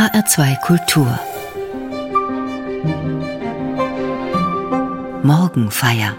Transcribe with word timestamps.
HR2 0.00 0.58
Kultur 0.62 1.20
Morgenfeier 5.22 6.16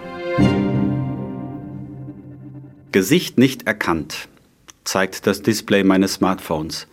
Gesicht 2.92 3.38
nicht 3.38 3.66
erkannt, 3.66 4.28
zeigt 4.84 5.26
das 5.26 5.42
Display 5.42 5.82
meines 5.82 6.12
Smartphones. 6.14 6.86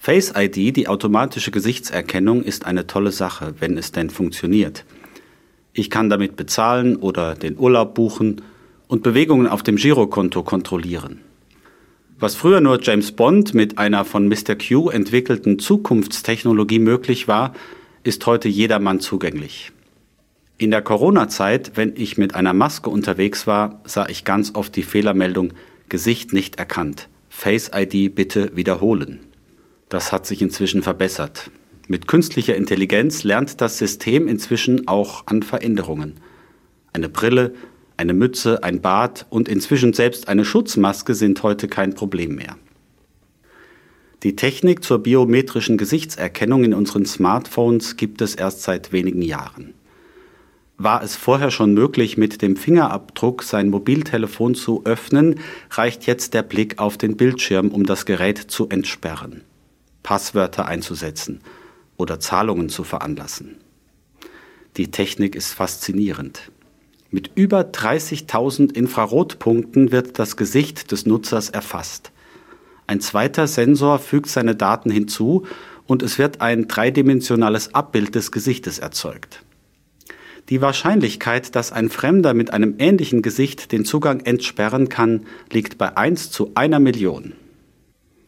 Face 0.00 0.32
ID, 0.36 0.76
die 0.76 0.88
automatische 0.88 1.52
Gesichtserkennung, 1.52 2.42
ist 2.42 2.66
eine 2.66 2.88
tolle 2.88 3.12
Sache, 3.12 3.54
wenn 3.60 3.78
es 3.78 3.92
denn 3.92 4.10
funktioniert. 4.10 4.84
Ich 5.74 5.90
kann 5.90 6.10
damit 6.10 6.34
bezahlen 6.34 6.96
oder 6.96 7.36
den 7.36 7.56
Urlaub 7.56 7.94
buchen 7.94 8.42
und 8.88 9.04
Bewegungen 9.04 9.46
auf 9.46 9.62
dem 9.62 9.76
Girokonto 9.76 10.42
kontrollieren. 10.42 11.20
Was 12.18 12.34
früher 12.34 12.62
nur 12.62 12.82
James 12.82 13.12
Bond 13.12 13.52
mit 13.52 13.76
einer 13.76 14.06
von 14.06 14.26
Mr. 14.26 14.56
Q 14.56 14.88
entwickelten 14.88 15.58
Zukunftstechnologie 15.58 16.78
möglich 16.78 17.28
war, 17.28 17.52
ist 18.04 18.24
heute 18.24 18.48
jedermann 18.48 19.00
zugänglich. 19.00 19.70
In 20.56 20.70
der 20.70 20.80
Corona-Zeit, 20.80 21.72
wenn 21.74 21.92
ich 21.94 22.16
mit 22.16 22.34
einer 22.34 22.54
Maske 22.54 22.88
unterwegs 22.88 23.46
war, 23.46 23.82
sah 23.84 24.08
ich 24.08 24.24
ganz 24.24 24.54
oft 24.54 24.74
die 24.76 24.82
Fehlermeldung 24.82 25.52
Gesicht 25.90 26.32
nicht 26.32 26.56
erkannt. 26.56 27.10
Face 27.28 27.70
ID 27.74 28.14
bitte 28.14 28.56
wiederholen. 28.56 29.20
Das 29.90 30.10
hat 30.10 30.24
sich 30.24 30.40
inzwischen 30.40 30.82
verbessert. 30.82 31.50
Mit 31.86 32.08
künstlicher 32.08 32.56
Intelligenz 32.56 33.24
lernt 33.24 33.60
das 33.60 33.76
System 33.76 34.26
inzwischen 34.26 34.88
auch 34.88 35.26
an 35.26 35.42
Veränderungen. 35.42 36.14
Eine 36.94 37.10
Brille, 37.10 37.52
eine 37.96 38.14
Mütze, 38.14 38.62
ein 38.62 38.80
Bart 38.80 39.26
und 39.30 39.48
inzwischen 39.48 39.92
selbst 39.92 40.28
eine 40.28 40.44
Schutzmaske 40.44 41.14
sind 41.14 41.42
heute 41.42 41.68
kein 41.68 41.94
Problem 41.94 42.34
mehr. 42.34 42.56
Die 44.22 44.34
Technik 44.34 44.82
zur 44.82 45.02
biometrischen 45.02 45.76
Gesichtserkennung 45.78 46.64
in 46.64 46.74
unseren 46.74 47.06
Smartphones 47.06 47.96
gibt 47.96 48.20
es 48.22 48.34
erst 48.34 48.62
seit 48.62 48.92
wenigen 48.92 49.22
Jahren. 49.22 49.74
War 50.78 51.02
es 51.02 51.16
vorher 51.16 51.50
schon 51.50 51.72
möglich, 51.72 52.18
mit 52.18 52.42
dem 52.42 52.56
Fingerabdruck 52.56 53.42
sein 53.42 53.70
Mobiltelefon 53.70 54.54
zu 54.54 54.84
öffnen, 54.84 55.40
reicht 55.70 56.06
jetzt 56.06 56.34
der 56.34 56.42
Blick 56.42 56.78
auf 56.78 56.98
den 56.98 57.16
Bildschirm, 57.16 57.68
um 57.68 57.84
das 57.84 58.04
Gerät 58.04 58.38
zu 58.38 58.68
entsperren, 58.68 59.42
Passwörter 60.02 60.66
einzusetzen 60.66 61.40
oder 61.96 62.20
Zahlungen 62.20 62.68
zu 62.68 62.84
veranlassen. 62.84 63.56
Die 64.76 64.90
Technik 64.90 65.34
ist 65.34 65.54
faszinierend. 65.54 66.50
Mit 67.16 67.30
über 67.34 67.60
30.000 67.60 68.74
Infrarotpunkten 68.74 69.90
wird 69.90 70.18
das 70.18 70.36
Gesicht 70.36 70.92
des 70.92 71.06
Nutzers 71.06 71.48
erfasst. 71.48 72.12
Ein 72.86 73.00
zweiter 73.00 73.46
Sensor 73.46 74.00
fügt 74.00 74.28
seine 74.28 74.54
Daten 74.54 74.90
hinzu 74.90 75.46
und 75.86 76.02
es 76.02 76.18
wird 76.18 76.42
ein 76.42 76.68
dreidimensionales 76.68 77.72
Abbild 77.72 78.14
des 78.16 78.32
Gesichtes 78.32 78.78
erzeugt. 78.78 79.42
Die 80.50 80.60
Wahrscheinlichkeit, 80.60 81.56
dass 81.56 81.72
ein 81.72 81.88
Fremder 81.88 82.34
mit 82.34 82.52
einem 82.52 82.74
ähnlichen 82.76 83.22
Gesicht 83.22 83.72
den 83.72 83.86
Zugang 83.86 84.20
entsperren 84.20 84.90
kann, 84.90 85.24
liegt 85.50 85.78
bei 85.78 85.96
1 85.96 86.30
zu 86.30 86.50
einer 86.54 86.80
Million. 86.80 87.32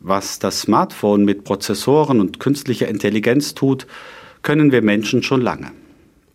Was 0.01 0.39
das 0.39 0.63
Smartphone 0.63 1.27
mit 1.27 1.45
Prozessoren 1.45 2.23
und 2.23 2.41
künstlicher 2.41 2.89
Intelligenz 2.89 3.53
tut, 3.53 3.87
können 4.41 4.73
wir 4.73 4.81
Menschen 4.81 5.23
schon 5.23 5.43
lange. 5.43 5.73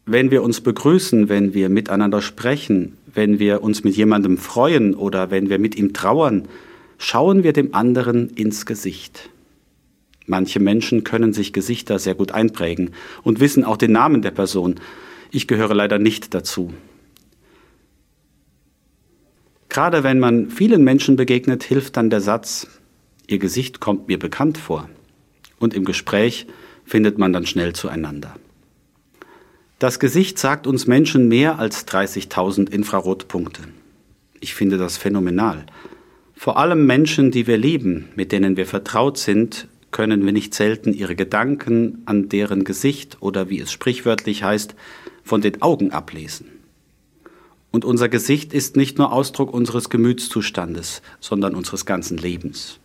Wenn 0.06 0.32
wir 0.32 0.44
uns 0.44 0.62
begrüßen, 0.62 1.30
wenn 1.30 1.54
wir 1.54 1.70
miteinander 1.70 2.22
sprechen, 2.22 2.98
wenn 3.14 3.40
wir 3.40 3.64
uns 3.64 3.84
mit 3.84 3.96
jemandem 3.96 4.38
freuen 4.38 4.96
oder 4.96 5.32
wenn 5.32 5.50
wir 5.50 5.60
mit 5.60 5.76
ihm 5.76 5.94
trauern, 5.94 6.48
schauen 6.98 7.44
wir 7.44 7.54
dem 7.54 7.74
anderen 7.74 8.30
ins 8.30 8.66
Gesicht. 8.66 9.30
Manche 10.26 10.60
Menschen 10.60 11.04
können 11.04 11.34
sich 11.34 11.54
Gesichter 11.54 12.00
sehr 12.00 12.16
gut 12.16 12.32
einprägen 12.32 12.92
und 13.24 13.40
wissen 13.40 13.64
auch 13.64 13.78
den 13.78 13.92
Namen 13.92 14.22
der 14.22 14.32
Person, 14.32 14.76
ich 15.32 15.48
gehöre 15.48 15.74
leider 15.74 16.00
nicht 16.00 16.34
dazu. 16.34 16.74
Gerade 19.70 20.04
wenn 20.04 20.20
man 20.20 20.50
vielen 20.50 20.84
Menschen 20.84 21.16
begegnet, 21.16 21.64
hilft 21.64 21.98
dann 21.98 22.10
der 22.10 22.22
Satz, 22.22 22.68
Ihr 23.28 23.40
Gesicht 23.40 23.80
kommt 23.80 24.08
mir 24.08 24.20
bekannt 24.20 24.58
vor. 24.58 24.90
Und 25.60 25.74
im 25.74 25.86
Gespräch 25.86 26.46
findet 26.86 27.18
man 27.18 27.32
dann 27.32 27.46
schnell 27.46 27.74
zueinander. 27.74 28.36
Das 29.84 30.00
Gesicht 30.00 30.40
sagt 30.40 30.66
uns 30.66 30.88
Menschen 30.88 31.28
mehr 31.28 31.60
als 31.60 31.86
30.000 31.86 32.70
Infrarotpunkte. 32.70 33.64
Ich 34.40 34.54
finde 34.54 34.78
das 34.78 34.96
phänomenal. 34.96 35.66
Vor 36.36 36.56
allem 36.56 36.86
Menschen, 36.86 37.32
die 37.32 37.48
wir 37.48 37.58
lieben, 37.58 38.08
mit 38.16 38.32
denen 38.32 38.56
wir 38.56 38.66
vertraut 38.66 39.18
sind, 39.18 39.68
können 39.92 40.24
wir 40.26 40.32
nicht 40.32 40.54
selten 40.54 40.94
ihre 40.94 41.18
Gedanken 41.18 42.02
an 42.06 42.30
deren 42.30 42.64
Gesicht 42.64 43.18
oder 43.20 43.50
wie 43.50 43.60
es 43.60 43.74
sprichwörtlich 43.74 44.42
heißt, 44.42 44.74
von 45.22 45.42
den 45.42 45.62
Augen 45.62 45.92
ablesen. 45.92 46.48
Und 47.72 47.84
unser 47.84 48.08
Gesicht 48.08 48.54
ist 48.54 48.78
nicht 48.78 48.98
nur 48.98 49.12
Ausdruck 49.12 49.54
unseres 49.54 49.90
Gemütszustandes, 49.90 51.02
sondern 51.20 51.56
unseres 51.56 51.86
ganzen 51.86 52.18
Lebens. 52.18 52.80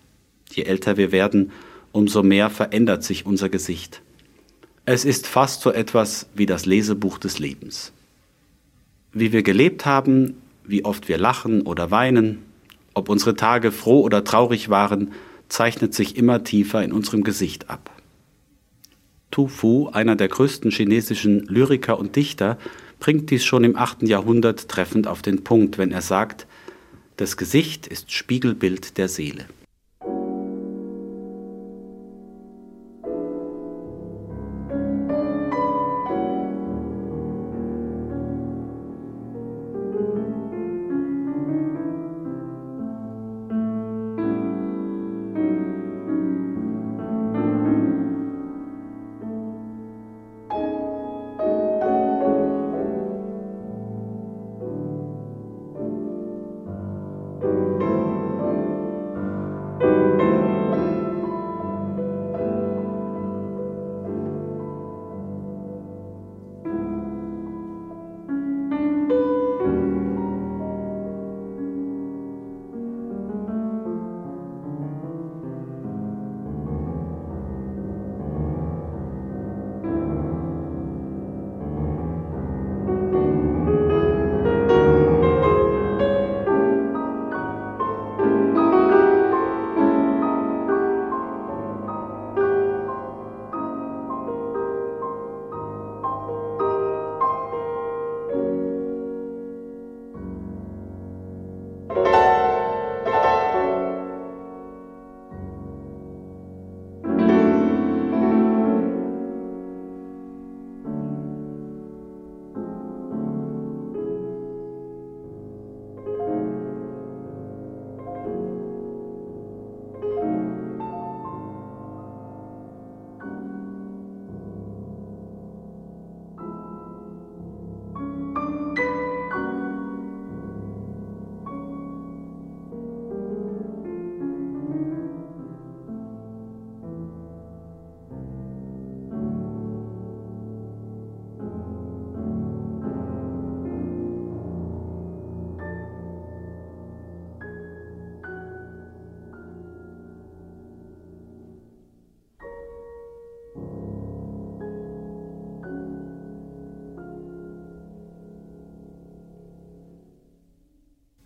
Je 0.50 0.64
älter 0.64 0.96
wir 0.96 1.12
werden, 1.12 1.52
umso 1.92 2.24
mehr 2.24 2.50
verändert 2.50 3.04
sich 3.04 3.24
unser 3.24 3.48
Gesicht. 3.48 4.02
Es 4.90 5.04
ist 5.04 5.26
fast 5.26 5.60
so 5.60 5.70
etwas 5.70 6.30
wie 6.34 6.46
das 6.46 6.64
Lesebuch 6.64 7.18
des 7.18 7.38
Lebens. 7.38 7.92
Wie 9.12 9.32
wir 9.32 9.42
gelebt 9.42 9.84
haben, 9.84 10.40
wie 10.64 10.86
oft 10.86 11.08
wir 11.08 11.18
lachen 11.18 11.60
oder 11.60 11.90
weinen, 11.90 12.38
ob 12.94 13.10
unsere 13.10 13.36
Tage 13.36 13.70
froh 13.70 14.00
oder 14.00 14.24
traurig 14.24 14.70
waren, 14.70 15.12
zeichnet 15.50 15.92
sich 15.92 16.16
immer 16.16 16.42
tiefer 16.42 16.82
in 16.82 16.92
unserem 16.92 17.22
Gesicht 17.22 17.68
ab. 17.68 17.90
Tu 19.30 19.46
Fu, 19.46 19.88
einer 19.88 20.16
der 20.16 20.28
größten 20.28 20.70
chinesischen 20.70 21.40
Lyriker 21.48 21.98
und 21.98 22.16
Dichter, 22.16 22.56
bringt 22.98 23.28
dies 23.28 23.44
schon 23.44 23.64
im 23.64 23.76
8. 23.76 24.04
Jahrhundert 24.04 24.70
treffend 24.70 25.06
auf 25.06 25.20
den 25.20 25.44
Punkt, 25.44 25.76
wenn 25.76 25.92
er 25.92 26.00
sagt, 26.00 26.46
das 27.18 27.36
Gesicht 27.36 27.86
ist 27.86 28.10
Spiegelbild 28.10 28.96
der 28.96 29.08
Seele. 29.08 29.44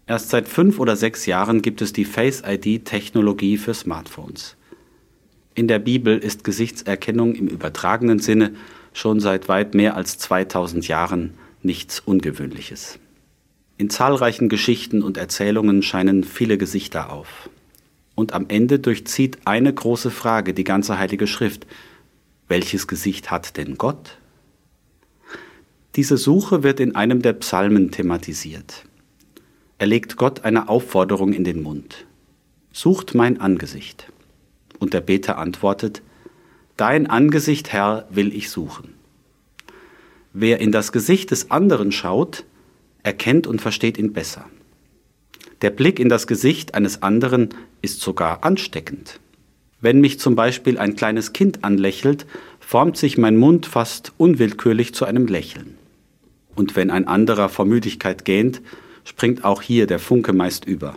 Erst 0.06 0.30
seit 0.30 0.48
fünf 0.48 0.78
oder 0.78 0.96
sechs 0.96 1.26
Jahren 1.26 1.62
gibt 1.62 1.80
es 1.80 1.92
die 1.92 2.04
Face 2.04 2.42
ID-Technologie 2.44 3.56
für 3.56 3.72
Smartphones. 3.72 4.56
In 5.54 5.68
der 5.68 5.78
Bibel 5.78 6.18
ist 6.18 6.44
Gesichtserkennung 6.44 7.34
im 7.34 7.46
übertragenen 7.46 8.18
Sinne 8.18 8.54
schon 8.92 9.20
seit 9.20 9.48
weit 9.48 9.74
mehr 9.74 9.96
als 9.96 10.18
2000 10.18 10.88
Jahren 10.88 11.34
nichts 11.62 12.00
Ungewöhnliches. 12.00 12.98
In 13.78 13.90
zahlreichen 13.90 14.48
Geschichten 14.48 15.02
und 15.02 15.16
Erzählungen 15.16 15.82
scheinen 15.82 16.24
viele 16.24 16.58
Gesichter 16.58 17.12
auf. 17.12 17.48
Und 18.14 18.32
am 18.32 18.46
Ende 18.48 18.78
durchzieht 18.78 19.38
eine 19.44 19.72
große 19.72 20.10
Frage 20.10 20.52
die 20.52 20.64
ganze 20.64 20.98
Heilige 20.98 21.26
Schrift. 21.26 21.66
Welches 22.48 22.86
Gesicht 22.86 23.30
hat 23.30 23.56
denn 23.56 23.78
Gott? 23.78 24.18
Diese 25.96 26.16
Suche 26.16 26.62
wird 26.62 26.80
in 26.80 26.94
einem 26.96 27.22
der 27.22 27.34
Psalmen 27.34 27.90
thematisiert. 27.90 28.84
Er 29.82 29.88
legt 29.88 30.16
Gott 30.16 30.44
eine 30.44 30.68
Aufforderung 30.68 31.32
in 31.32 31.42
den 31.42 31.60
Mund. 31.60 32.06
Sucht 32.72 33.16
mein 33.16 33.40
Angesicht. 33.40 34.12
Und 34.78 34.94
der 34.94 35.00
Beter 35.00 35.38
antwortet, 35.38 36.02
Dein 36.76 37.08
Angesicht, 37.08 37.72
Herr, 37.72 38.06
will 38.08 38.32
ich 38.32 38.48
suchen. 38.48 38.94
Wer 40.32 40.60
in 40.60 40.70
das 40.70 40.92
Gesicht 40.92 41.32
des 41.32 41.50
anderen 41.50 41.90
schaut, 41.90 42.44
erkennt 43.02 43.48
und 43.48 43.60
versteht 43.60 43.98
ihn 43.98 44.12
besser. 44.12 44.44
Der 45.62 45.70
Blick 45.70 45.98
in 45.98 46.08
das 46.08 46.28
Gesicht 46.28 46.74
eines 46.76 47.02
anderen 47.02 47.48
ist 47.80 48.02
sogar 48.02 48.44
ansteckend. 48.44 49.18
Wenn 49.80 50.00
mich 50.00 50.20
zum 50.20 50.36
Beispiel 50.36 50.78
ein 50.78 50.94
kleines 50.94 51.32
Kind 51.32 51.64
anlächelt, 51.64 52.24
formt 52.60 52.96
sich 52.96 53.18
mein 53.18 53.36
Mund 53.36 53.66
fast 53.66 54.12
unwillkürlich 54.16 54.94
zu 54.94 55.06
einem 55.06 55.26
Lächeln. 55.26 55.76
Und 56.54 56.76
wenn 56.76 56.92
ein 56.92 57.08
anderer 57.08 57.48
vor 57.48 57.64
Müdigkeit 57.64 58.24
gähnt, 58.24 58.62
springt 59.04 59.44
auch 59.44 59.62
hier 59.62 59.86
der 59.86 59.98
Funke 59.98 60.32
meist 60.32 60.64
über. 60.64 60.96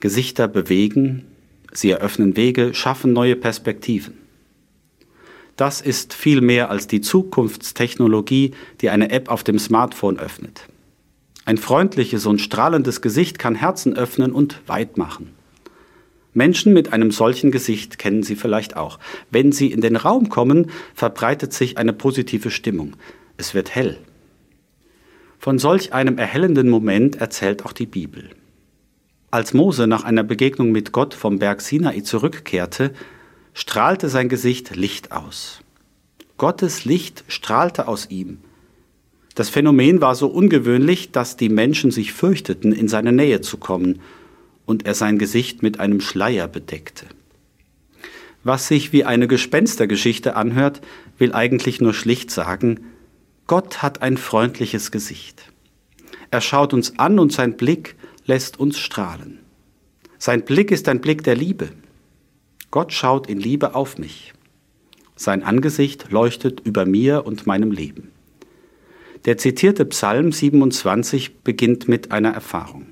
Gesichter 0.00 0.48
bewegen, 0.48 1.26
sie 1.72 1.90
eröffnen 1.90 2.36
Wege, 2.36 2.74
schaffen 2.74 3.12
neue 3.12 3.36
Perspektiven. 3.36 4.14
Das 5.56 5.82
ist 5.82 6.14
viel 6.14 6.40
mehr 6.40 6.70
als 6.70 6.86
die 6.86 7.02
Zukunftstechnologie, 7.02 8.52
die 8.80 8.88
eine 8.88 9.10
App 9.10 9.28
auf 9.28 9.44
dem 9.44 9.58
Smartphone 9.58 10.18
öffnet. 10.18 10.68
Ein 11.44 11.58
freundliches 11.58 12.26
und 12.26 12.40
strahlendes 12.40 13.02
Gesicht 13.02 13.38
kann 13.38 13.54
Herzen 13.54 13.96
öffnen 13.96 14.32
und 14.32 14.60
weit 14.66 14.96
machen. 14.96 15.34
Menschen 16.32 16.72
mit 16.72 16.92
einem 16.92 17.10
solchen 17.10 17.50
Gesicht 17.50 17.98
kennen 17.98 18.22
Sie 18.22 18.36
vielleicht 18.36 18.76
auch. 18.76 18.98
Wenn 19.30 19.52
sie 19.52 19.72
in 19.72 19.80
den 19.80 19.96
Raum 19.96 20.28
kommen, 20.28 20.70
verbreitet 20.94 21.52
sich 21.52 21.76
eine 21.76 21.92
positive 21.92 22.50
Stimmung. 22.50 22.94
Es 23.36 23.52
wird 23.52 23.74
hell. 23.74 23.98
Von 25.40 25.58
solch 25.58 25.94
einem 25.94 26.18
erhellenden 26.18 26.68
Moment 26.68 27.16
erzählt 27.16 27.64
auch 27.64 27.72
die 27.72 27.86
Bibel. 27.86 28.28
Als 29.30 29.54
Mose 29.54 29.86
nach 29.86 30.04
einer 30.04 30.22
Begegnung 30.22 30.70
mit 30.70 30.92
Gott 30.92 31.14
vom 31.14 31.38
Berg 31.38 31.62
Sinai 31.62 32.02
zurückkehrte, 32.02 32.92
strahlte 33.54 34.10
sein 34.10 34.28
Gesicht 34.28 34.76
Licht 34.76 35.12
aus. 35.12 35.62
Gottes 36.36 36.84
Licht 36.84 37.24
strahlte 37.26 37.88
aus 37.88 38.10
ihm. 38.10 38.36
Das 39.34 39.48
Phänomen 39.48 40.02
war 40.02 40.14
so 40.14 40.26
ungewöhnlich, 40.26 41.10
dass 41.10 41.38
die 41.38 41.48
Menschen 41.48 41.90
sich 41.90 42.12
fürchteten, 42.12 42.72
in 42.72 42.86
seine 42.86 43.12
Nähe 43.12 43.40
zu 43.40 43.56
kommen, 43.56 44.02
und 44.66 44.84
er 44.84 44.94
sein 44.94 45.18
Gesicht 45.18 45.62
mit 45.62 45.80
einem 45.80 46.02
Schleier 46.02 46.48
bedeckte. 46.48 47.06
Was 48.44 48.68
sich 48.68 48.92
wie 48.92 49.06
eine 49.06 49.26
Gespenstergeschichte 49.26 50.36
anhört, 50.36 50.82
will 51.16 51.32
eigentlich 51.32 51.80
nur 51.80 51.94
schlicht 51.94 52.30
sagen, 52.30 52.80
Gott 53.50 53.82
hat 53.82 54.00
ein 54.00 54.16
freundliches 54.16 54.92
Gesicht. 54.92 55.50
Er 56.30 56.40
schaut 56.40 56.72
uns 56.72 57.00
an 57.00 57.18
und 57.18 57.32
sein 57.32 57.56
Blick 57.56 57.96
lässt 58.24 58.60
uns 58.60 58.78
strahlen. 58.78 59.40
Sein 60.18 60.44
Blick 60.44 60.70
ist 60.70 60.88
ein 60.88 61.00
Blick 61.00 61.24
der 61.24 61.34
Liebe. 61.34 61.70
Gott 62.70 62.92
schaut 62.92 63.28
in 63.28 63.40
Liebe 63.40 63.74
auf 63.74 63.98
mich. 63.98 64.34
Sein 65.16 65.42
Angesicht 65.42 66.12
leuchtet 66.12 66.60
über 66.60 66.86
mir 66.86 67.26
und 67.26 67.48
meinem 67.48 67.72
Leben. 67.72 68.12
Der 69.24 69.36
zitierte 69.36 69.84
Psalm 69.86 70.30
27 70.30 71.40
beginnt 71.40 71.88
mit 71.88 72.12
einer 72.12 72.30
Erfahrung. 72.30 72.86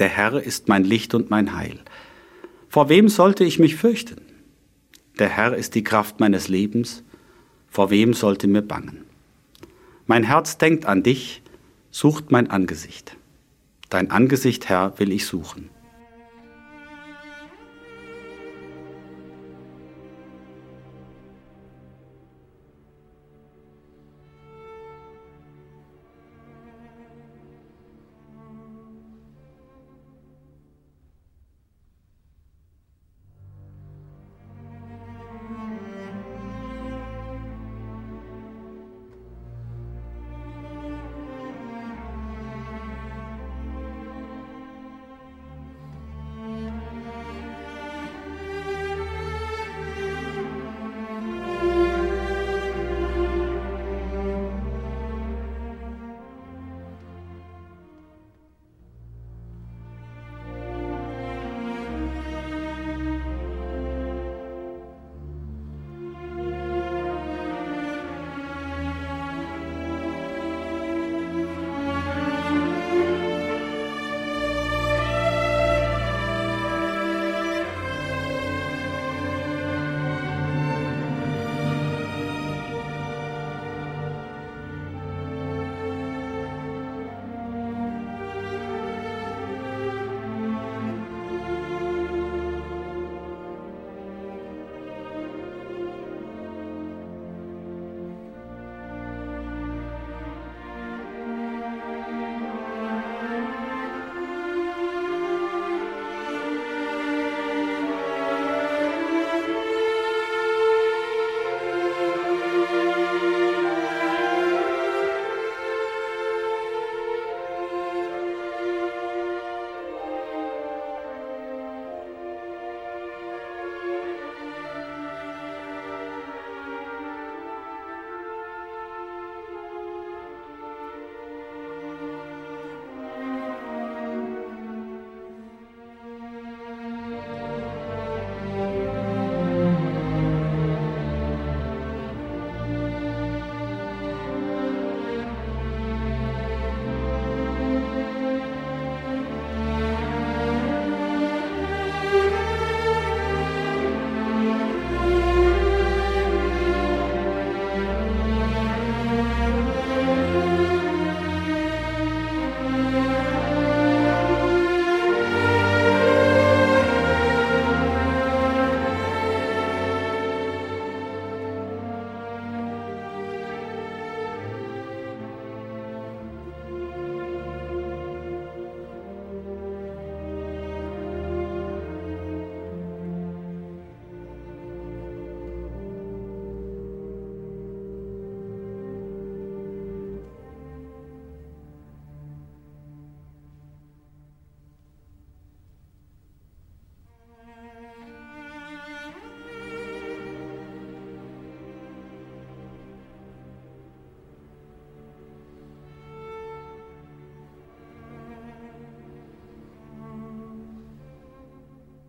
Der 0.00 0.08
Herr 0.08 0.42
ist 0.42 0.66
mein 0.66 0.82
Licht 0.82 1.14
und 1.14 1.30
mein 1.30 1.54
Heil. 1.54 1.78
Vor 2.68 2.88
wem 2.88 3.08
sollte 3.08 3.44
ich 3.44 3.60
mich 3.60 3.76
fürchten? 3.76 4.22
Der 5.20 5.28
Herr 5.28 5.54
ist 5.56 5.76
die 5.76 5.84
Kraft 5.84 6.18
meines 6.18 6.48
Lebens. 6.48 7.04
Vor 7.68 7.90
wem 7.90 8.12
sollte 8.12 8.48
mir 8.48 8.62
bangen? 8.62 9.05
Mein 10.06 10.22
Herz 10.22 10.56
denkt 10.56 10.86
an 10.86 11.02
dich, 11.02 11.42
sucht 11.90 12.30
mein 12.30 12.48
Angesicht. 12.48 13.16
Dein 13.90 14.10
Angesicht, 14.12 14.68
Herr, 14.68 14.98
will 14.98 15.10
ich 15.10 15.26
suchen. 15.26 15.68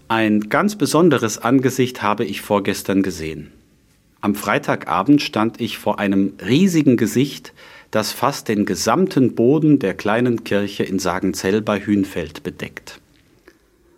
Ein 0.10 0.48
ganz 0.48 0.78
besonderes 0.78 1.38
Angesicht 1.38 2.02
habe 2.02 2.24
ich 2.24 2.42
vorgestern 2.42 3.04
gesehen. 3.04 3.52
Am 4.22 4.36
Freitagabend 4.36 5.22
stand 5.22 5.60
ich 5.60 5.78
vor 5.78 6.00
einem 6.00 6.32
riesigen 6.46 6.96
Gesicht, 6.96 7.54
das 7.92 8.14
fast 8.14 8.48
den 8.48 8.66
gesamten 8.66 9.36
Boden 9.36 9.80
der 9.80 9.94
kleinen 9.94 10.46
Kirche 10.46 10.84
in 10.84 10.98
Sagenzell 10.98 11.62
bei 11.62 11.86
Hünfeld 11.86 12.44
bedeckt. 12.44 13.02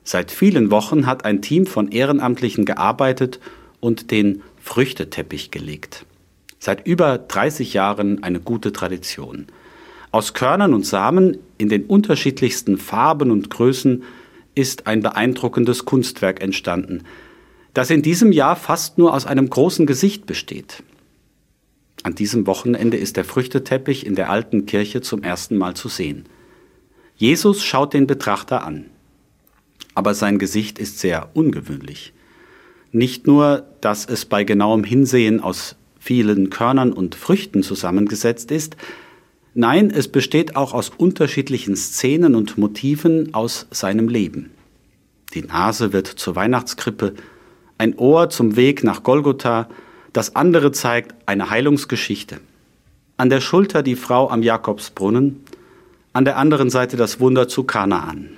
Seit 0.03 0.31
vielen 0.31 0.71
Wochen 0.71 1.05
hat 1.05 1.25
ein 1.25 1.43
Team 1.43 1.67
von 1.67 1.91
Ehrenamtlichen 1.91 2.65
gearbeitet 2.65 3.39
und 3.79 4.09
den 4.09 4.41
Früchteteppich 4.63 5.51
gelegt. 5.51 6.05
Seit 6.57 6.87
über 6.87 7.19
30 7.19 7.73
Jahren 7.73 8.23
eine 8.23 8.39
gute 8.39 8.73
Tradition. 8.73 9.45
Aus 10.11 10.33
Körnern 10.33 10.73
und 10.73 10.87
Samen 10.87 11.37
in 11.59 11.69
den 11.69 11.85
unterschiedlichsten 11.85 12.79
Farben 12.79 13.29
und 13.29 13.51
Größen 13.51 14.03
ist 14.55 14.87
ein 14.87 15.01
beeindruckendes 15.01 15.85
Kunstwerk 15.85 16.41
entstanden, 16.41 17.03
das 17.73 17.89
in 17.89 18.01
diesem 18.01 18.31
Jahr 18.31 18.55
fast 18.55 18.97
nur 18.97 19.13
aus 19.13 19.25
einem 19.25 19.49
großen 19.49 19.85
Gesicht 19.85 20.25
besteht. 20.25 20.83
An 22.03 22.15
diesem 22.15 22.47
Wochenende 22.47 22.97
ist 22.97 23.17
der 23.17 23.25
Früchteteppich 23.25 24.05
in 24.05 24.15
der 24.15 24.29
alten 24.29 24.65
Kirche 24.65 25.01
zum 25.01 25.21
ersten 25.23 25.57
Mal 25.57 25.75
zu 25.75 25.89
sehen. 25.89 26.25
Jesus 27.15 27.63
schaut 27.63 27.93
den 27.93 28.07
Betrachter 28.07 28.63
an. 28.63 28.85
Aber 29.95 30.13
sein 30.13 30.39
Gesicht 30.39 30.79
ist 30.79 30.99
sehr 30.99 31.29
ungewöhnlich. 31.33 32.13
Nicht 32.91 33.27
nur, 33.27 33.65
dass 33.81 34.05
es 34.05 34.25
bei 34.25 34.43
genauem 34.45 34.83
Hinsehen 34.83 35.41
aus 35.41 35.75
vielen 35.99 36.49
Körnern 36.49 36.93
und 36.93 37.15
Früchten 37.15 37.63
zusammengesetzt 37.63 38.51
ist, 38.51 38.77
nein, 39.53 39.91
es 39.91 40.07
besteht 40.07 40.55
auch 40.55 40.73
aus 40.73 40.89
unterschiedlichen 40.89 41.75
Szenen 41.75 42.35
und 42.35 42.57
Motiven 42.57 43.33
aus 43.33 43.67
seinem 43.71 44.07
Leben. 44.07 44.51
Die 45.33 45.43
Nase 45.43 45.93
wird 45.93 46.07
zur 46.07 46.35
Weihnachtskrippe, 46.35 47.13
ein 47.77 47.95
Ohr 47.97 48.29
zum 48.29 48.55
Weg 48.55 48.83
nach 48.83 49.03
Golgotha, 49.03 49.69
das 50.13 50.35
andere 50.35 50.71
zeigt 50.71 51.15
eine 51.25 51.49
Heilungsgeschichte. 51.49 52.39
An 53.17 53.29
der 53.29 53.41
Schulter 53.41 53.83
die 53.83 53.95
Frau 53.95 54.29
am 54.29 54.43
Jakobsbrunnen, 54.43 55.43
an 56.13 56.25
der 56.25 56.37
anderen 56.37 56.69
Seite 56.69 56.97
das 56.97 57.19
Wunder 57.19 57.47
zu 57.47 57.63
Kanaan. 57.63 58.29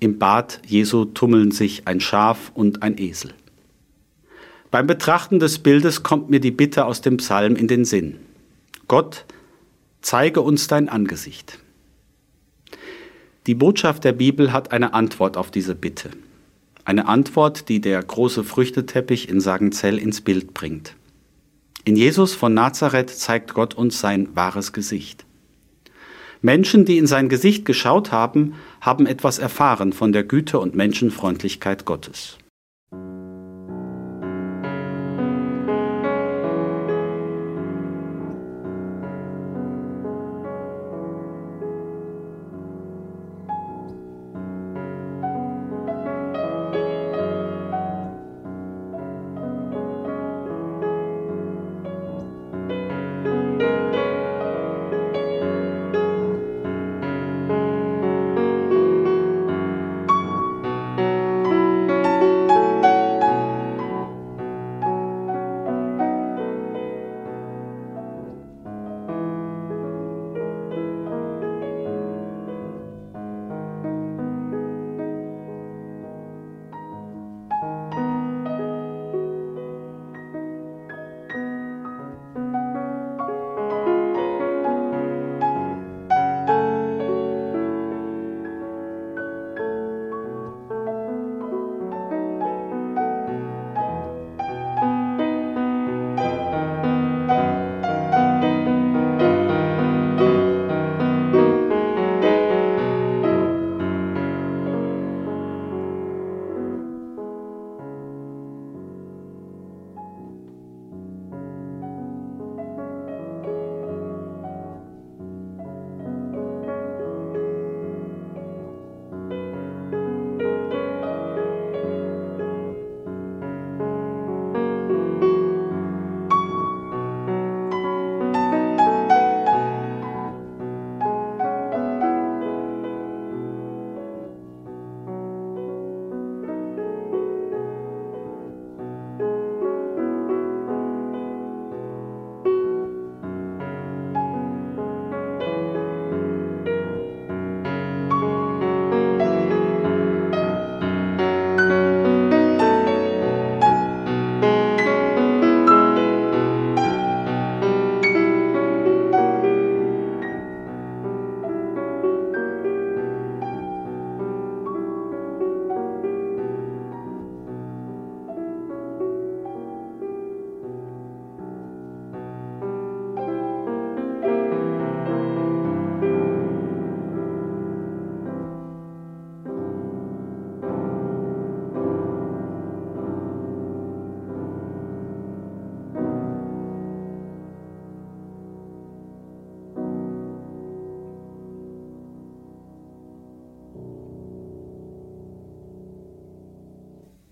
Im 0.00 0.18
Bad 0.18 0.60
Jesu 0.66 1.04
tummeln 1.04 1.50
sich 1.50 1.86
ein 1.86 2.00
Schaf 2.00 2.50
und 2.54 2.82
ein 2.82 2.98
Esel. 2.98 3.32
Beim 4.70 4.86
Betrachten 4.86 5.38
des 5.38 5.60
Bildes 5.60 6.02
kommt 6.02 6.30
mir 6.30 6.40
die 6.40 6.50
Bitte 6.50 6.86
aus 6.86 7.00
dem 7.00 7.18
Psalm 7.18 7.54
in 7.54 7.68
den 7.68 7.84
Sinn. 7.84 8.16
Gott, 8.88 9.24
zeige 10.04 10.42
uns 10.42 10.68
dein 10.68 10.90
Angesicht. 10.90 11.58
Die 13.46 13.54
Botschaft 13.54 14.04
der 14.04 14.12
Bibel 14.12 14.52
hat 14.52 14.70
eine 14.70 14.92
Antwort 14.92 15.38
auf 15.38 15.50
diese 15.50 15.74
Bitte. 15.74 16.10
Eine 16.84 17.08
Antwort, 17.08 17.70
die 17.70 17.80
der 17.80 18.02
große 18.02 18.44
Früchteteppich 18.44 19.30
in 19.30 19.40
Sagenzell 19.40 19.98
ins 19.98 20.20
Bild 20.20 20.52
bringt. 20.52 20.94
In 21.86 21.96
Jesus 21.96 22.34
von 22.34 22.52
Nazareth 22.52 23.10
zeigt 23.10 23.54
Gott 23.54 23.72
uns 23.74 23.98
sein 23.98 24.28
wahres 24.34 24.74
Gesicht. 24.74 25.24
Menschen, 26.42 26.84
die 26.84 26.98
in 26.98 27.06
sein 27.06 27.30
Gesicht 27.30 27.64
geschaut 27.64 28.12
haben, 28.12 28.54
haben 28.82 29.06
etwas 29.06 29.38
erfahren 29.38 29.94
von 29.94 30.12
der 30.12 30.24
Güte 30.24 30.58
und 30.58 30.74
Menschenfreundlichkeit 30.74 31.86
Gottes. 31.86 32.36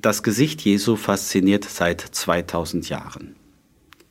Das 0.02 0.25
Gesicht 0.25 0.62
Jesu 0.62 0.97
fasziniert 0.97 1.64
seit 1.64 2.00
2000 2.00 2.88
Jahren. 2.88 3.37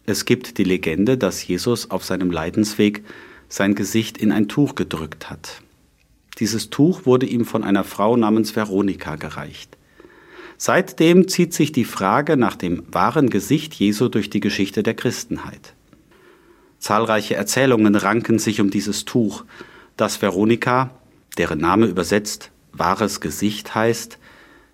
Es 0.05 0.23
gibt 0.23 0.57
die 0.57 0.63
Legende, 0.63 1.17
dass 1.17 1.45
Jesus 1.45 1.91
auf 1.91 2.05
seinem 2.05 2.31
Leidensweg 2.31 3.03
sein 3.49 3.75
Gesicht 3.75 4.17
in 4.17 4.31
ein 4.31 4.47
Tuch 4.47 4.75
gedrückt 4.75 5.29
hat. 5.29 5.61
Dieses 6.39 6.69
Tuch 6.69 7.05
wurde 7.05 7.25
ihm 7.25 7.43
von 7.43 7.65
einer 7.65 7.83
Frau 7.83 8.15
namens 8.15 8.55
Veronika 8.55 9.17
gereicht. 9.17 9.77
Seitdem 10.55 11.27
zieht 11.27 11.53
sich 11.53 11.73
die 11.73 11.83
Frage 11.83 12.37
nach 12.37 12.55
dem 12.55 12.83
wahren 12.89 13.29
Gesicht 13.29 13.73
Jesu 13.73 14.07
durch 14.07 14.29
die 14.29 14.39
Geschichte 14.39 14.83
der 14.83 14.93
Christenheit. 14.93 15.73
Zahlreiche 16.79 17.35
Erzählungen 17.35 17.95
ranken 17.95 18.39
sich 18.39 18.61
um 18.61 18.69
dieses 18.69 19.03
Tuch, 19.03 19.43
das 19.97 20.21
Veronika, 20.21 20.91
deren 21.37 21.59
Name 21.59 21.87
übersetzt 21.87 22.49
wahres 22.71 23.19
Gesicht 23.19 23.75
heißt, 23.75 24.17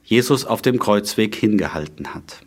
Jesus 0.07 0.45
auf 0.45 0.61
dem 0.61 0.79
Kreuzweg 0.79 1.35
hingehalten 1.35 2.13
hat. 2.15 2.39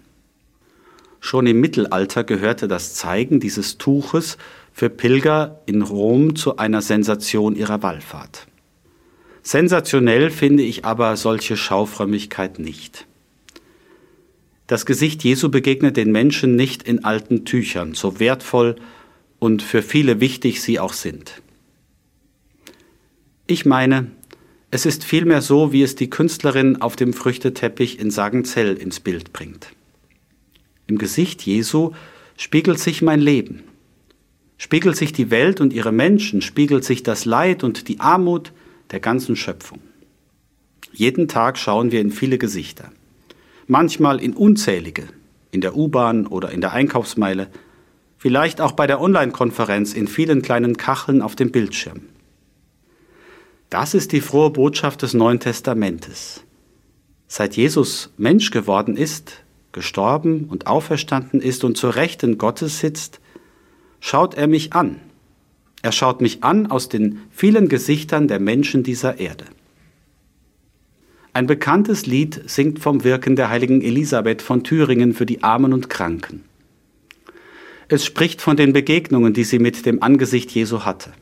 Schon 1.20 1.46
im 1.46 1.60
Mittelalter 1.60 2.24
gehörte 2.24 2.68
das 2.68 2.94
Zeigen 2.94 3.38
dieses 3.38 3.76
Tuches 3.76 4.38
für 4.72 4.88
Pilger 4.88 5.60
in 5.66 5.82
Rom 5.82 6.36
zu 6.36 6.56
einer 6.56 6.80
Sensation 6.80 7.54
ihrer 7.54 7.82
Wallfahrt. 7.82 8.46
Sensationell 9.42 10.30
finde 10.30 10.62
ich 10.62 10.86
aber 10.86 11.18
solche 11.18 11.58
Schaufrömmigkeit 11.58 12.58
nicht. 12.58 13.06
Das 14.66 14.86
Gesicht 14.86 15.22
Jesu 15.22 15.50
begegnet 15.50 15.98
den 15.98 16.12
Menschen 16.12 16.56
nicht 16.56 16.82
in 16.84 17.04
alten 17.04 17.44
Tüchern, 17.44 17.92
so 17.92 18.20
wertvoll 18.20 18.76
und 19.38 19.60
für 19.62 19.82
viele 19.82 20.18
wichtig 20.20 20.62
sie 20.62 20.80
auch 20.80 20.94
sind. 20.94 21.42
Ich 23.46 23.66
meine, 23.66 24.12
es 24.70 24.86
ist 24.86 25.04
vielmehr 25.04 25.42
so, 25.42 25.72
wie 25.72 25.82
es 25.82 25.96
die 25.96 26.10
Künstlerin 26.10 26.80
auf 26.80 26.94
dem 26.94 27.12
Früchteteppich 27.12 27.98
in 27.98 28.10
Sagenzell 28.10 28.76
ins 28.76 29.00
Bild 29.00 29.32
bringt. 29.32 29.72
Im 30.86 30.98
Gesicht 30.98 31.42
Jesu 31.42 31.92
spiegelt 32.36 32.78
sich 32.78 33.02
mein 33.02 33.20
Leben, 33.20 33.64
spiegelt 34.58 34.96
sich 34.96 35.12
die 35.12 35.30
Welt 35.30 35.60
und 35.60 35.72
ihre 35.72 35.92
Menschen, 35.92 36.40
spiegelt 36.40 36.84
sich 36.84 37.02
das 37.02 37.24
Leid 37.24 37.64
und 37.64 37.88
die 37.88 37.98
Armut 38.00 38.52
der 38.92 39.00
ganzen 39.00 39.34
Schöpfung. 39.34 39.80
Jeden 40.92 41.28
Tag 41.28 41.58
schauen 41.58 41.90
wir 41.92 42.00
in 42.00 42.10
viele 42.10 42.38
Gesichter, 42.38 42.92
manchmal 43.66 44.20
in 44.20 44.34
unzählige, 44.34 45.04
in 45.50 45.60
der 45.60 45.76
U-Bahn 45.76 46.26
oder 46.26 46.50
in 46.50 46.60
der 46.60 46.72
Einkaufsmeile, 46.72 47.48
vielleicht 48.18 48.60
auch 48.60 48.72
bei 48.72 48.86
der 48.86 49.00
Online-Konferenz 49.00 49.94
in 49.94 50.06
vielen 50.06 50.42
kleinen 50.42 50.76
Kacheln 50.76 51.22
auf 51.22 51.34
dem 51.34 51.50
Bildschirm. 51.50 52.02
Das 53.70 53.94
ist 53.94 54.10
die 54.10 54.20
frohe 54.20 54.50
Botschaft 54.50 55.02
des 55.02 55.14
Neuen 55.14 55.38
Testamentes. 55.38 56.42
Seit 57.28 57.56
Jesus 57.56 58.12
Mensch 58.16 58.50
geworden 58.50 58.96
ist, 58.96 59.44
gestorben 59.70 60.46
und 60.46 60.66
auferstanden 60.66 61.40
ist 61.40 61.62
und 61.62 61.76
zur 61.76 61.94
Rechten 61.94 62.36
Gottes 62.36 62.80
sitzt, 62.80 63.20
schaut 64.00 64.34
er 64.34 64.48
mich 64.48 64.72
an. 64.72 65.00
Er 65.82 65.92
schaut 65.92 66.20
mich 66.20 66.42
an 66.42 66.66
aus 66.66 66.88
den 66.88 67.20
vielen 67.30 67.68
Gesichtern 67.68 68.26
der 68.26 68.40
Menschen 68.40 68.82
dieser 68.82 69.20
Erde. 69.20 69.44
Ein 71.32 71.46
bekanntes 71.46 72.06
Lied 72.06 72.42
singt 72.46 72.80
vom 72.80 73.04
Wirken 73.04 73.36
der 73.36 73.50
heiligen 73.50 73.82
Elisabeth 73.82 74.42
von 74.42 74.64
Thüringen 74.64 75.14
für 75.14 75.26
die 75.26 75.44
Armen 75.44 75.72
und 75.72 75.88
Kranken. 75.88 76.42
Es 77.86 78.04
spricht 78.04 78.42
von 78.42 78.56
den 78.56 78.72
Begegnungen, 78.72 79.32
die 79.32 79.44
sie 79.44 79.60
mit 79.60 79.86
dem 79.86 80.02
Angesicht 80.02 80.50
Jesu 80.50 80.80
hatte. 80.80 81.12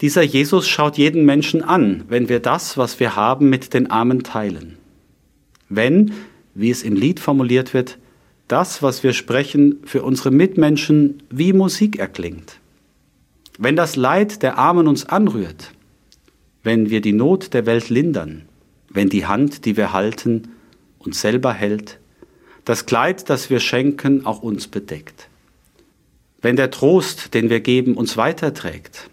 Dieser 0.00 0.22
Jesus 0.22 0.68
schaut 0.68 0.98
jeden 0.98 1.24
Menschen 1.24 1.62
an, 1.62 2.04
wenn 2.08 2.28
wir 2.28 2.40
das, 2.40 2.76
was 2.76 2.98
wir 2.98 3.16
haben, 3.16 3.48
mit 3.48 3.74
den 3.74 3.90
Armen 3.90 4.22
teilen. 4.22 4.76
Wenn, 5.68 6.12
wie 6.54 6.70
es 6.70 6.82
im 6.82 6.96
Lied 6.96 7.20
formuliert 7.20 7.74
wird, 7.74 7.98
das, 8.48 8.82
was 8.82 9.02
wir 9.02 9.12
sprechen, 9.12 9.78
für 9.84 10.02
unsere 10.02 10.30
Mitmenschen 10.30 11.22
wie 11.30 11.52
Musik 11.52 11.98
erklingt. 11.98 12.58
Wenn 13.58 13.76
das 13.76 13.96
Leid 13.96 14.42
der 14.42 14.58
Armen 14.58 14.88
uns 14.88 15.06
anrührt, 15.06 15.72
wenn 16.62 16.90
wir 16.90 17.00
die 17.00 17.12
Not 17.12 17.54
der 17.54 17.66
Welt 17.66 17.88
lindern, 17.88 18.42
wenn 18.90 19.08
die 19.08 19.26
Hand, 19.26 19.64
die 19.64 19.76
wir 19.76 19.92
halten, 19.92 20.48
uns 20.98 21.20
selber 21.20 21.52
hält, 21.52 21.98
das 22.64 22.86
Kleid, 22.86 23.28
das 23.30 23.50
wir 23.50 23.60
schenken, 23.60 24.26
auch 24.26 24.42
uns 24.42 24.66
bedeckt. 24.66 25.28
Wenn 26.40 26.56
der 26.56 26.70
Trost, 26.70 27.34
den 27.34 27.48
wir 27.48 27.60
geben, 27.60 27.94
uns 27.94 28.16
weiterträgt, 28.16 29.08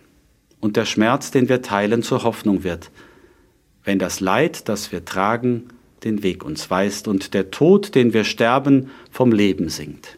und 0.62 0.78
der 0.78 0.86
Schmerz, 0.86 1.32
den 1.32 1.50
wir 1.50 1.62
teilen, 1.62 2.04
zur 2.04 2.24
Hoffnung 2.24 2.64
wird, 2.64 2.92
wenn 3.84 4.00
das 4.00 4.20
Leid, 4.20 4.70
das 4.70 4.92
wir 4.92 5.04
tragen, 5.04 5.70
den 6.04 6.24
Weg 6.24 6.44
uns 6.44 6.70
weist 6.70 7.08
und 7.08 7.34
der 7.34 7.52
Tod, 7.52 7.96
den 7.96 8.14
wir 8.14 8.24
sterben, 8.24 8.90
vom 9.12 9.32
Leben 9.32 9.70
singt. 9.70 10.18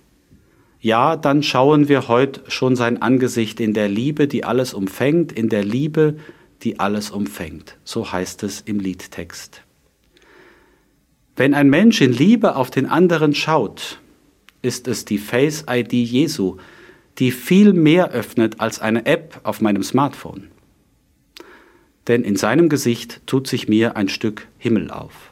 Ja, 0.80 1.16
dann 1.16 1.44
schauen 1.44 1.88
wir 1.88 2.10
heute 2.10 2.42
schon 2.50 2.76
sein 2.76 3.02
Angesicht 3.02 3.60
in 3.60 3.74
der 3.74 3.88
Liebe, 3.88 4.28
die 4.28 4.44
alles 4.44 4.74
umfängt, 4.74 5.32
in 5.32 5.48
der 5.48 5.64
Liebe, 5.64 6.18
die 6.62 6.80
alles 6.80 7.10
umfängt. 7.10 7.78
So 7.86 8.12
heißt 8.12 8.44
es 8.44 8.62
im 8.62 8.80
Liedtext. 8.80 9.62
Wenn 11.36 11.54
ein 11.54 11.70
Mensch 11.70 12.02
in 12.02 12.12
Liebe 12.12 12.56
auf 12.56 12.70
den 12.70 12.86
anderen 12.86 13.34
schaut, 13.34 14.00
ist 14.62 14.88
es 14.88 15.06
die 15.06 15.18
Face-ID 15.18 15.94
Jesu, 15.94 16.58
die 17.20 17.32
viel 17.32 17.74
mehr 17.74 18.12
öffnet 18.12 18.60
als 18.60 18.80
eine 18.80 19.06
App 19.06 19.40
auf 19.44 19.62
meinem 19.62 19.84
Smartphone. 19.84 20.50
Denn 22.08 22.24
in 22.24 22.36
seinem 22.36 22.70
Gesicht 22.70 23.22
tut 23.26 23.48
sich 23.48 23.68
mir 23.68 23.96
ein 23.96 24.10
Stück 24.10 24.48
Himmel 24.58 24.92
auf. 24.92 25.32